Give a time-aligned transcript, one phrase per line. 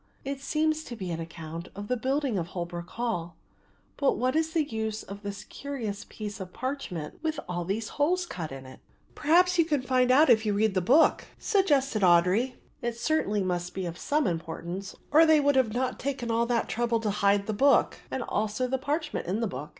[0.25, 3.35] "It seems to be an account of the building of Holwick Hall;
[3.97, 8.25] but what is the use of this curious piece of parchment with all these holes
[8.25, 8.79] cut in it?"
[9.13, 12.53] "Perhaps you can find out if you read the book," suggested Audry.
[12.81, 16.67] "It certainly must be of some importance or they would not have taken all that
[16.67, 19.69] trouble to hide the book and also the parchment in the book.